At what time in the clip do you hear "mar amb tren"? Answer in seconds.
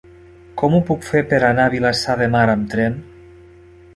2.37-2.99